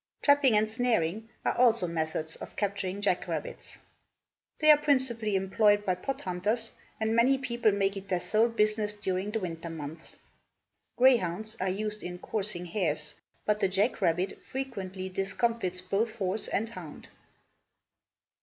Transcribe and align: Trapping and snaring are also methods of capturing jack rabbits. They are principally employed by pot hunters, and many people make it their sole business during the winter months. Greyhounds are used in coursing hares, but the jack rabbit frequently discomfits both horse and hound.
Trapping 0.23 0.57
and 0.57 0.67
snaring 0.67 1.29
are 1.45 1.55
also 1.55 1.85
methods 1.85 2.35
of 2.37 2.55
capturing 2.55 3.01
jack 3.03 3.27
rabbits. 3.27 3.77
They 4.57 4.71
are 4.71 4.77
principally 4.77 5.35
employed 5.35 5.85
by 5.85 5.93
pot 5.93 6.21
hunters, 6.21 6.71
and 6.99 7.15
many 7.15 7.37
people 7.37 7.71
make 7.71 7.95
it 7.95 8.07
their 8.09 8.19
sole 8.19 8.49
business 8.49 8.95
during 8.95 9.29
the 9.29 9.39
winter 9.41 9.69
months. 9.69 10.15
Greyhounds 10.97 11.55
are 11.59 11.69
used 11.69 12.01
in 12.01 12.17
coursing 12.17 12.65
hares, 12.65 13.13
but 13.45 13.59
the 13.59 13.67
jack 13.69 14.01
rabbit 14.01 14.41
frequently 14.43 15.07
discomfits 15.07 15.81
both 15.81 16.15
horse 16.15 16.47
and 16.47 16.69
hound. 16.69 17.07